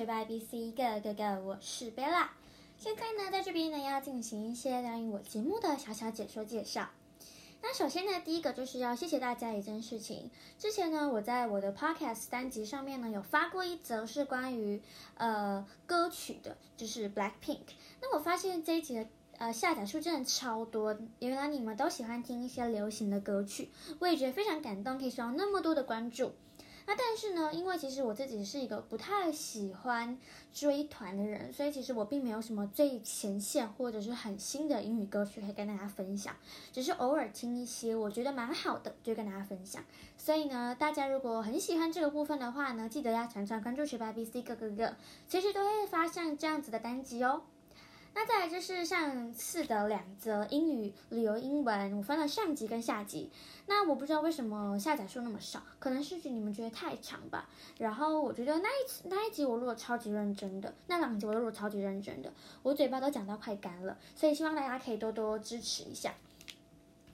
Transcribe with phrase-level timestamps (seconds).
[0.00, 2.32] 学霸 B C Go Go Go，我是边辣。
[2.78, 6.88] 现在呢，在这边呢要进行一些关于我节目的小小解说介绍。
[7.60, 10.30] 那首先呢，第一个就是要谢谢大家一件事情。
[10.58, 14.80] 之前呢，我在我的 Podcast 单集上面呢有发过一则是关于
[15.18, 17.58] 呃歌曲的，就是 Blackpink。
[18.00, 19.06] 那我发现这一集的
[19.36, 26.32] 呃下载数真的超多，原来你们都喜欢听一些流行的歌曲，我也觉得非常感动，可以收到那么多的关注。
[26.90, 30.18] 那但是呢，因为其实我自己是一个不太喜欢
[30.52, 36.34] 追团的人，所以其实我并没有什么最前线或者是很新的英语歌曲可以跟大家分享，
[36.72, 39.84] 只是偶尔听一些我觉得蛮好的就跟大家分享。
[40.18, 44.96] 所以呢，大家如果很喜欢这个部分的话呢，记得要常常关注学霸 B C 各个个，
[45.28, 47.42] 随时都会发像这样子的单集哦。
[48.12, 53.30] 那再来就是上次的两则英语旅游英文，我分了上集跟下集。
[53.66, 57.48] 那我不知道为什么下载数那么少，可能是你们觉得太长吧。
[57.78, 66.12] 然后我觉得那一次那一集我录的超级认真的，那两集我都录超级认真的，我嘴巴都讲到快干了，所以希望大家可以多多支持一下。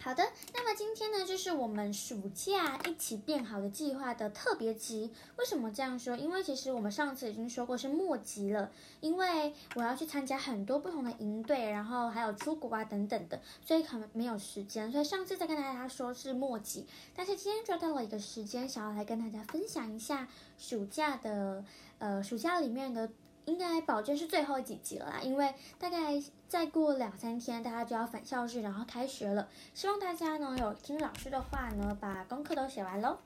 [0.07, 0.23] 好的，
[0.55, 5.11] 那么今天呢，就是我们暑假一起变好的计划的特别集。
[5.37, 6.17] 为什么这样说？
[6.17, 14.93] 因为其实我们上次已经说过是末集了，因为我要去参加很多不同的营队，然后还有出国啊等等的，所以可能没有时间。
[14.93, 21.65] 所以上次再跟大家说是末集，但是今天抓到了一个时间，想要来跟大家分享一下暑假的，
[21.99, 23.11] 呃，暑假里面的。
[23.47, 29.49] 应该保证是最后几集了啦，因为大概再过两三天，大家就要返校日，然后开学了。
[29.73, 33.19] 希望大家呢有听老师的话呢，把功课都写完喽。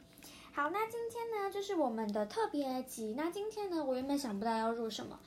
[0.52, 3.14] 好，那今天呢就是我们的特别集。
[3.16, 5.18] 那今天呢，我原本想不到要录什么。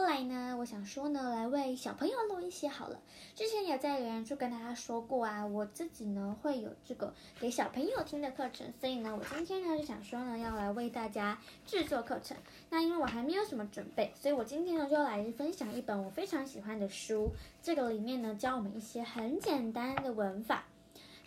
[0.00, 2.98] 后来呢，我想说呢，来为小朋友录一些好了。
[3.34, 12.34] 之前也在留言处跟大家说过啊，我自己呢会有这个给小朋友听的课程，所以呢，我今天呢就想说呢，要来为大家制作课程。
[12.70, 17.28] 那因为我还没有什么准备，所以我今天呢就来分享一本我非常喜欢的书。
[17.62, 20.64] 这个里面呢教我们一些很简单的文法。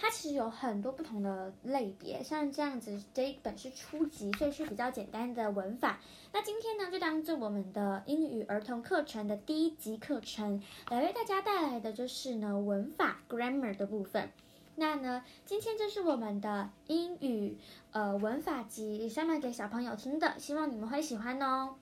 [0.03, 5.97] 它其实有很多不同的类别，像这样子，这一本是初级，所以是比较简单的文法。
[6.33, 14.29] 那今天呢，就当做我们的英语儿童课程的第一级课程，来为大家带来的就是呢文法 grammar 的部分。
[14.75, 17.57] 那呢，今天就是我们的英语
[17.91, 21.75] 呃文法集，上面给小朋友听的，希望你们会喜欢哦。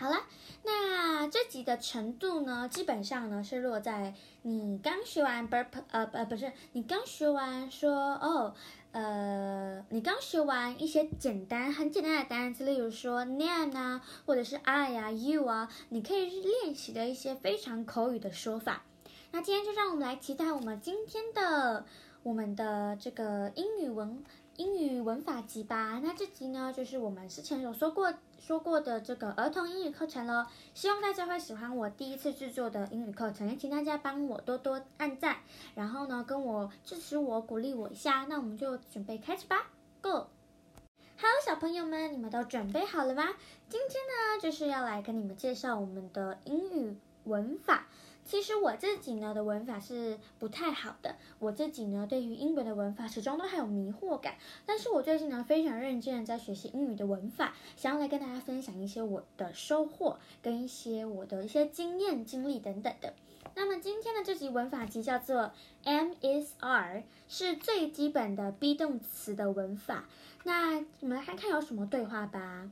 [0.00, 0.16] 好了，
[0.64, 8.54] 那这集的程度呢，基本上呢是落在你刚学完 burp，呃呃不是，你刚学完说哦，
[8.92, 18.84] 呃，你刚学完一些简单很简单的单词，例如说 name 啊，或者是 I 啊，you 啊，你可以练习的一些非常口语的说法。
[19.32, 21.84] 那今天就让我们来期待我们今天的
[22.22, 24.24] 我们的这个英语文。
[24.60, 35.38] 英语文法集吧，那这集呢就是我们之前有说过说过的这个儿童英语课程了，希望大家会喜欢我第一次制作的英语课程，也请大家帮我多多按赞，
[35.74, 39.70] 然后呢跟我支持我鼓励我一下，那我们就准备开始吧
[40.02, 43.24] ，Go！Hello，，小朋友们，你们都准备好了吗？
[43.70, 47.86] 今天呢就是要来跟你们介绍我们的英语文法。
[48.24, 54.36] 其实我自己呢的文法是不太好的，我自己呢对于英文的文法始终都还有迷惑感。
[54.64, 63.14] 但是我最近呢非常认真的在学习英语的文法，想要来跟大家分享一些我的收获跟一些我的一些经验经历等等的。
[63.56, 65.52] 那么今天的这集文法集叫做
[65.82, 70.04] M S R，是最基本的 be 动词的文法。
[70.44, 72.70] 那我们来看看有什么对话吧。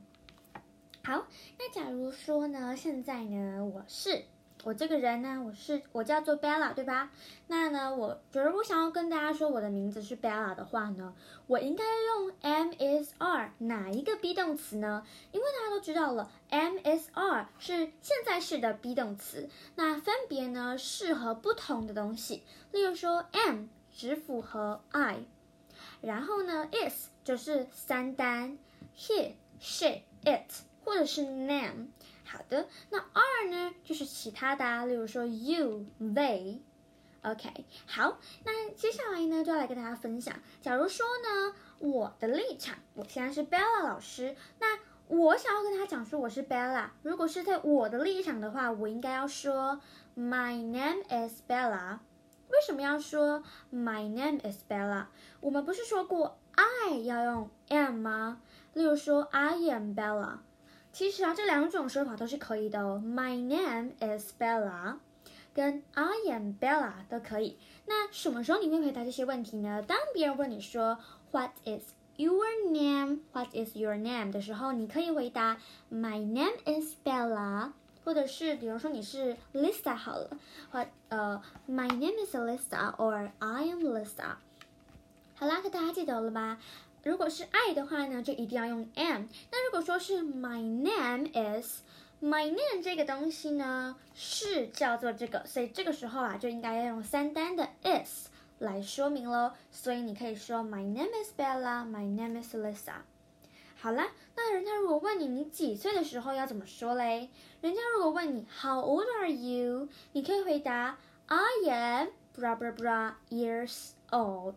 [1.03, 1.27] 好，
[1.57, 4.23] 那假如说呢，现在呢我是。
[4.65, 7.09] 我这个人呢，我是我叫做 Bella，对吧？
[7.47, 11.13] 那呢，我觉得我想要跟大家说我的名字是 Bella 的话呢，
[11.47, 15.05] 我应该用 M S R 哪一个 be 动词呢？
[15.31, 22.43] 因为大家都知道了 M S R 是现在式的 be 动词，那分别呢适合不同的东西。
[22.73, 25.19] 例如说，am 只符合 I，
[26.01, 28.57] 然后呢，is 就是三单
[28.97, 29.31] ，he、
[29.61, 30.51] she、it
[30.83, 31.87] 或者是 name。
[32.31, 36.59] 好的，那二呢，就是其他的，例如说 you、they。
[37.23, 40.33] OK，好，那接下来呢，就要来跟大家分享。
[40.61, 46.91] 假如说呢，我的立场，我现在是 Bella 老师，那我想要跟他讲说我是 Bella。
[47.01, 49.81] 如果是在我的立场的话，我应该要说
[50.15, 51.97] My name is Bella。
[52.47, 55.07] 为什么要说 My name is Bella？
[55.41, 58.41] 我们不是说过 I 要用 am 吗？
[58.73, 60.37] 例如说 I am Bella。
[60.91, 63.01] 其实啊，这两种说法都是可以的哦。
[63.05, 64.97] My name is Bella，
[65.53, 67.57] 跟 I am Bella 都可以。
[67.85, 69.81] 那什么时候你会回答这些问题呢？
[69.87, 70.99] 当别人问你说
[71.31, 73.19] What is your name?
[73.31, 74.31] What is your name?
[74.31, 75.57] 的时候，你可以回答
[75.91, 77.71] My name is Bella，
[78.03, 80.37] 或者是比如说你是 Lisa 好了，
[80.71, 84.35] 或呃 My name is Lisa，or I am Lisa。
[85.35, 86.59] 好啦，大家记得了吧？
[87.03, 89.27] 如果是 I 的话呢，就一定要用 am。
[89.51, 91.81] 那如果说是 My name is
[92.21, 99.53] My name 这个东西呢，是叫做这个，所以这个时候啊，就应该要用三单的 is 来说明喽。
[99.71, 102.95] 所以你可以说 My name is Bella，My name is Lisa。
[103.81, 107.29] 好啦，那人家如果问你你几岁的时候要怎么说嘞？
[107.61, 109.87] 人家如果问你 How old are you？
[110.11, 110.97] 你可以回答
[111.27, 114.55] I am bra bra bra years old。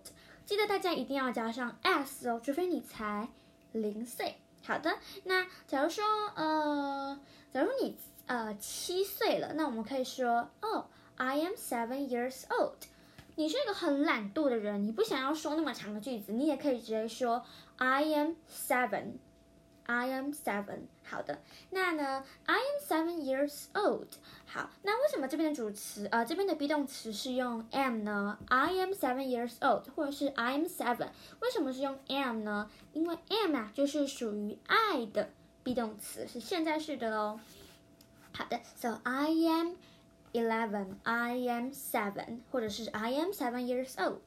[0.53, 3.27] 记得大家一定要加上 s 哦，除非你才
[3.73, 4.37] 零岁。
[4.63, 6.05] 好的，那假如说
[6.35, 7.19] 呃，
[7.51, 7.97] 假如你
[8.27, 10.85] 呃七岁了，那我们可以说哦
[11.17, 12.77] ，I am seven years old。
[13.37, 17.43] 你是一个很懒惰的人，你不想要说那么长的句子，你也可以直接说
[17.79, 19.13] I am seven。
[19.93, 20.87] I am seven。
[21.05, 24.07] 好的，那呢，I am seven years old。
[24.47, 31.09] 好，那为什么这边的主词呃这边的 be 动词是用 am 呢？I am seven years old，或者是 I am seven，
[31.41, 32.71] 为什么是用 am 呢？
[32.95, 35.29] 因为 am 啊就是属于 I 的
[35.63, 37.39] be 动词，是现在式的哦。
[38.33, 39.75] 好的，So I am
[40.33, 44.21] eleven，I am seven，或者是 I am seven years old。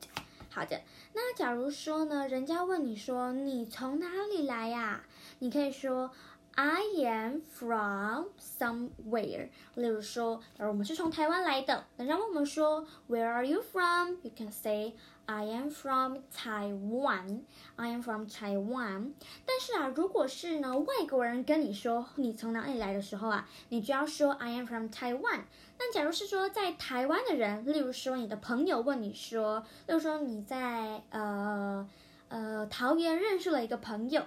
[0.51, 0.79] 好的，
[1.13, 5.03] 那假如说呢，人家问你说你从哪里来呀？
[5.39, 6.11] 你可以说
[6.55, 9.49] I am from somewhere。
[9.75, 14.93] 例如说，而我们是从台湾来的，人家问我们说 Where are you from？You can say
[15.25, 17.41] I am from Taiwan.
[17.75, 19.11] I am from Taiwan.
[19.45, 25.41] 但是啊，如果是呢外国人跟你说你从哪里来的时候啊，你就要说 I am from Taiwan。
[25.77, 31.85] 那假如是说在台湾的人，例如说你的朋友问你说，例如说你在呃
[32.29, 34.23] 呃桃园认识了一个朋友，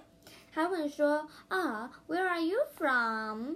[0.58, 3.55] 他问说啊，Where are you from？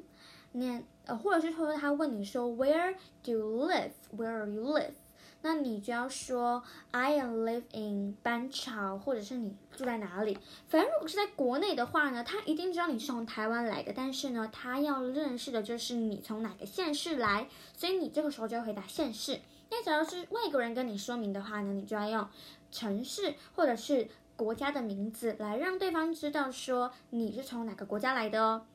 [0.52, 2.94] 那呃，或者是说他问你说 Where
[3.24, 4.92] do you live？Where you live？
[5.40, 6.62] 那你就要说
[6.92, 10.38] I am live in 板桥，或者是你住在哪里。
[10.68, 19.40] 反正如果是在国内的话呢，他一定知道你是从台湾来的，但是呢，他要认识的就是你从哪个县市来，所以你这个时候就要回答县市。
[19.72, 22.28] 那假如是外国人跟你说明的话呢，你就要用
[22.70, 24.06] 城市或者是
[24.36, 28.66] 国家的名字来让对方知道说你是从哪个国家来的哦。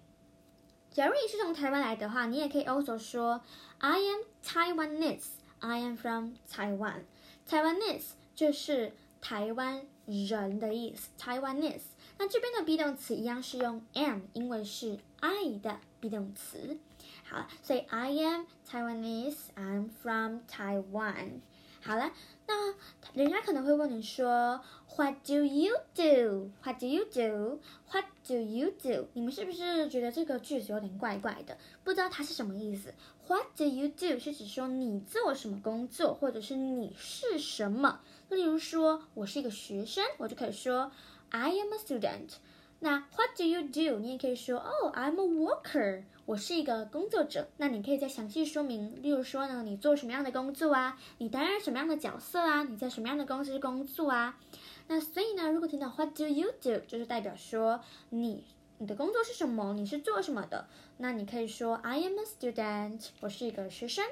[0.91, 3.41] 假如你是从台湾来的话，你也可以 also 说
[3.79, 5.25] I am Taiwanese。
[5.59, 7.01] I am from Taiwan.
[7.49, 11.09] Taiwanese 就是台湾人的意思。
[11.19, 11.81] Taiwanese，
[12.17, 16.77] 那这边的 be 动词一样是用 am，因为是 I 的 be 动词。
[17.23, 19.49] 好，所以 I am Taiwanese.
[19.55, 21.41] I'm from Taiwan.
[21.87, 22.11] 好了，
[22.47, 22.73] 那
[23.13, 24.59] 人家可能会问你说
[24.97, 26.51] ，What do you do?
[26.61, 27.61] What do you do?
[27.89, 29.07] What do you do?
[29.13, 31.57] 你们是不是觉得这个句子有点怪怪的？
[31.85, 32.93] 不知道它是什么意思
[33.27, 38.01] ？What do you do 是指说你做什么工作，或者是你是什么。
[38.27, 40.91] 例如说，我是一个学生，我就可以说
[41.29, 42.31] I am a student。
[42.79, 43.99] 那 What do you do？
[43.99, 46.03] 你也可以说哦，I'm a worker。
[46.25, 50.99] 我是一个工作者，那你可以再详细说明，例如说呢，你做什么样的工作啊？
[51.17, 52.63] 你担任什么样的角色啊？
[52.63, 54.37] 你在什么样的公司工作啊？
[54.87, 57.79] 那所以呢，如果听到 What do you do，就是代表说
[58.09, 58.43] 你
[58.77, 59.73] 你的工作是什么？
[59.73, 60.67] 你是做什么的？
[60.97, 64.05] 那你可以说 I am a student，我是一个学生。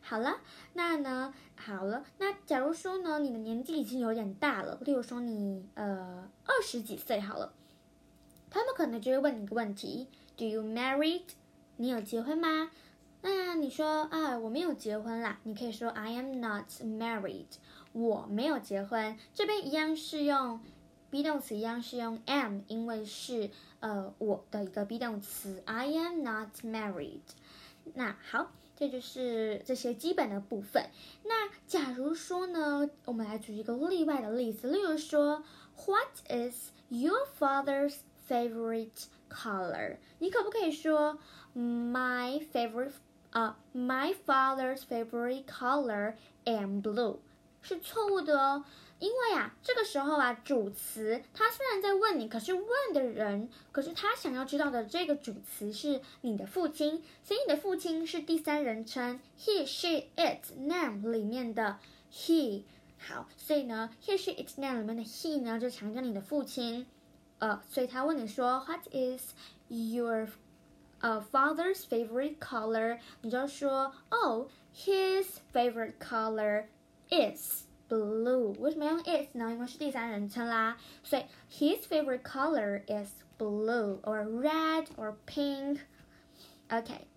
[0.00, 0.38] 好了，
[0.74, 7.52] 那呢，好了，那假如说呢，你的年纪已经有点大了，例如说你呃二十几岁好了，
[8.52, 10.06] 他们可能就会问你一个问题。
[10.36, 11.22] Do you married？
[11.78, 12.70] 你有结婚吗？
[13.22, 15.40] 那你说啊，我没有结婚啦。
[15.44, 17.46] 你可以说 I am not married。
[17.92, 19.16] 我没有结婚。
[19.32, 20.60] 这边一样是用
[21.10, 25.62] be 动词，一样是用 am，因为是呃我的一个 be 动词。
[25.64, 27.22] I am not married。
[27.94, 30.90] 那好，这就是这些基本的部分。
[31.24, 35.42] 那假如说呢，我们来举一个例外的例子，例如说
[35.86, 37.96] ，What is your father's
[38.28, 41.18] favorite？color，你可不可以说
[41.56, 42.92] my favorite
[43.30, 46.14] 啊、，My father's favorite color
[46.44, 47.18] and blue
[47.62, 48.64] 是错误的哦，
[48.98, 61.78] 因为啊，这个时候啊，主词他虽然在问你，可是问的人，可是他想要知道的这个主词是你的父亲，所以你的父亲是第三人称 he she it name 里面的
[62.12, 62.64] he。
[62.98, 66.86] 好，所以呢，he she it name 里面的 he 呢，就强调你的父亲。
[67.41, 69.33] 呃，所以他问你说，What is
[69.67, 70.27] your
[70.99, 72.99] 呃 father's favorite color？
[73.21, 76.65] 你就要说，Oh, his favorite color
[77.09, 78.57] is blue。
[78.59, 79.51] 为什么用 is 呢？
[79.51, 87.07] 因为是第三人称啦，所以 his favorite color is blue or red or pink。OK。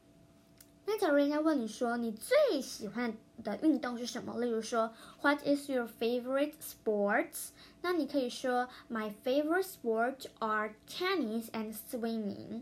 [0.88, 4.40] 那假如人家问你说你最喜欢的运动是什么？
[4.40, 7.50] 例如说，What is your favorite sports？
[7.82, 12.62] 那你可以说，My favorite sports are tennis and swimming。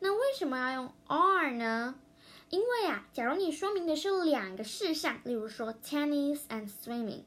[0.00, 1.94] 那为什么要用 are 呢？
[2.50, 7.22] 因为啊，假如你说明的是两个事项，例如说 tennis and swimming，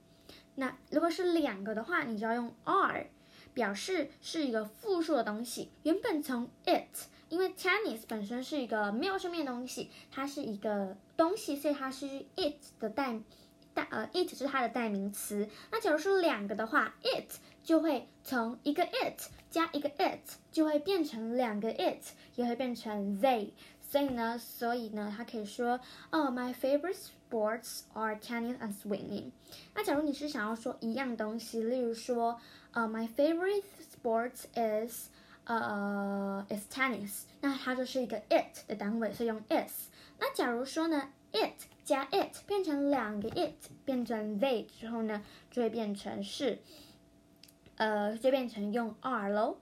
[0.56, 3.08] 那如果是两个的话，你就要用 are，
[3.54, 5.72] 表示是一个复数的东西。
[5.84, 7.08] 原本从 it。
[7.30, 13.20] 因为 Chinese 本身是一个没有生命的东西，它是一个东西，所以它是 it 的代
[13.74, 15.48] 代呃，it 是它的代名词。
[15.72, 17.32] 那假如说两个的话，it
[17.64, 22.04] 就会从一个 it 加一个 it 就会变成两个 it，
[22.36, 23.52] 也会变成 they。
[23.82, 25.80] 所以呢，所以呢，它可以说
[26.12, 29.32] 哦，my favorite sports are tennis and swimming。
[29.74, 32.40] 那假如你是想要说一样东西，例如说
[32.72, 35.10] 呃，my favorite sports is
[35.46, 39.90] 呃，is tennis，那它就是一个 it 的单位，所以用 is。
[40.20, 45.22] 那假如说呢，it 加 it 变成两个 it，变成 they 之后呢，
[45.52, 46.60] 就会变成是，
[47.78, 49.58] 呃，就变成用 are 喽。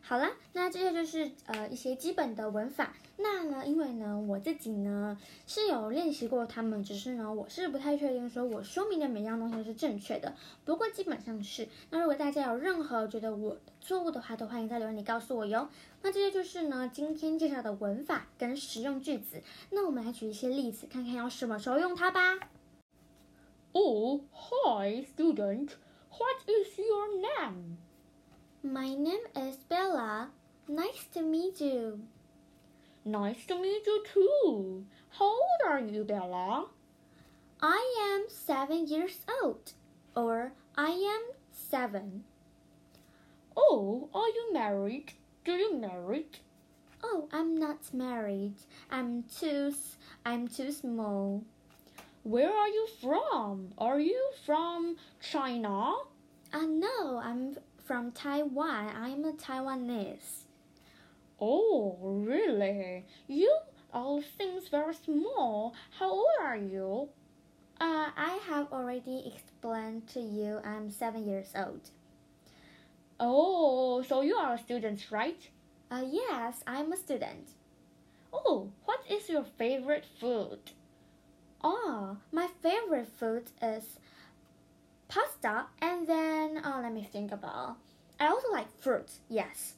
[0.00, 2.94] 好了，那这些就是呃一些基本的文法。
[3.20, 10.32] 那呢，因为呢我自己呢是有练习过它们，只是呢我是不太确定说我说明的每样东西是正确的。
[10.64, 11.68] 不过基本上是。
[11.90, 15.68] 那如果大家有任何觉得我错误的话，都欢迎在留言里告诉我哟。
[16.02, 19.42] 那这些就是呢今天介绍的文法跟实用句子。
[19.70, 22.38] 那我们来举一些例子，看看要什么时候用它吧。
[23.72, 25.70] Oh, hi, student.
[26.10, 27.78] What is your name?
[28.62, 30.28] My name is Bella.
[30.68, 32.00] Nice to meet you.
[33.04, 34.84] Nice to meet you too.
[35.10, 36.66] How old are you, Bella?
[37.60, 39.72] I am seven years old,
[40.14, 42.24] or I am seven.
[43.56, 45.12] Oh, are you married?
[45.44, 46.38] Do you married?
[47.02, 48.54] Oh, I'm not married.
[48.90, 49.72] I'm too
[50.24, 51.44] I'm too small.
[52.24, 53.70] Where are you from?
[53.78, 55.94] Are you from China?
[56.52, 58.90] Uh, no, I'm from Taiwan.
[58.94, 60.44] I'm a Taiwanese.
[61.40, 63.06] Oh, really?
[63.26, 63.58] You
[63.92, 65.74] all seems very small.
[65.98, 67.08] How old are you?
[67.80, 71.90] Uh, I have already explained to you I'm seven years old.
[73.20, 75.48] Oh, so you are a student, right?
[75.90, 77.50] Uh, yes, I'm a student.
[78.32, 80.58] Oh, what is your favorite food?
[81.62, 83.98] Oh, my favorite food is
[85.08, 87.76] pasta, and then oh, let me think about.
[88.20, 89.10] I also like fruit.
[89.28, 89.74] Yes.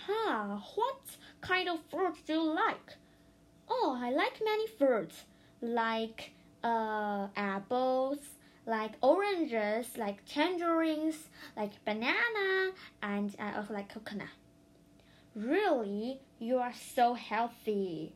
[0.00, 0.58] Huh?
[0.74, 1.00] What
[1.40, 2.96] kind of fruit do you like?
[3.68, 5.24] Oh, I like many fruits,
[5.60, 8.18] like uh apples,
[8.66, 14.28] like oranges, like tangerines, like banana, and I also like coconut.
[15.34, 16.20] Really?
[16.38, 18.12] You are so healthy.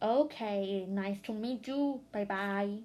[0.00, 2.00] Okay, nice to meet you.
[2.12, 2.82] Bye bye.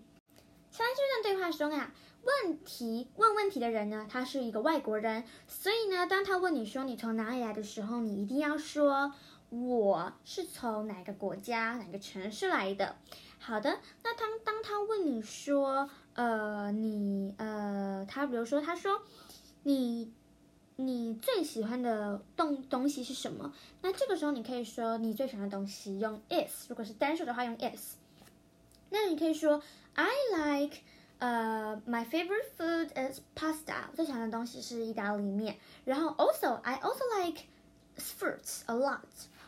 [0.71, 1.91] 在这段对话中啊，
[2.24, 9.12] 问题问问题的人呢，他是一个外国人，所以呢，当他问你说你从哪里来的时候，你一定要说
[9.50, 12.96] 我是从哪个国家、哪个城市来的。
[13.38, 19.02] 好的，那当当他问你说，呃，你呃，他比如说他说
[19.62, 20.12] 你
[20.76, 23.52] 你最喜欢的东东西是什么？
[23.82, 27.96] 那这个时候你可以说你最喜欢的东西用 is，如果是单数的话用 is。
[28.90, 29.62] 那你可以说。
[29.96, 30.78] I like,
[31.23, 33.87] uh, my favorite food is pasta.
[33.91, 35.57] 我最喜欢的东西是意大利面。
[35.85, 37.43] 然后 also, I also like
[37.97, 38.99] fruits a lot.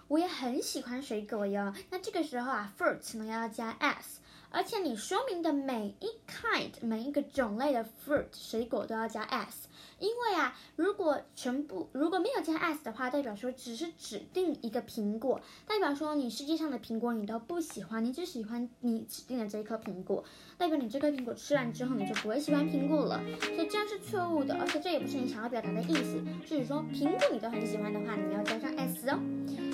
[0.07, 1.73] 我也很喜欢水果哟。
[1.89, 4.19] 那这个时候啊，fruit 呢要加 s，
[4.56, 9.68] 而且你说明的每一 kind 每一个种类的 fruit 水果都要加 s。
[9.98, 20.24] 因为啊，如果全部如果没有加 s 的话，代表说只是指定一个苹果，代表说你世界上的苹果你都不喜欢，你只喜欢你指定的这一颗苹果，
[20.56, 26.22] 代表你这颗苹果吃完之后你就不会喜欢苹果了，所以这样是错误的，而且这也不是你想要表达的意思。
[26.46, 29.18] 就是说苹果你都很喜欢的话，你要加上 s 哦。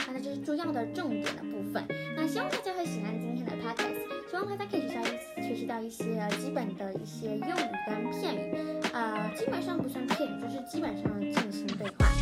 [0.09, 1.85] 那这是重要的重点的部分。
[2.17, 4.02] 那希望大家会喜欢今天的 podcast，
[4.33, 6.05] 希望大家可以学到学习到一些
[6.41, 10.41] 基本的一些用语跟片语，呃，基本上不算片语。
[10.41, 12.22] 就是基本上进行对话。